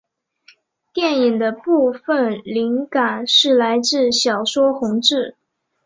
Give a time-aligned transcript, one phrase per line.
[0.93, 5.35] 电影的部份灵感是来自小说红字。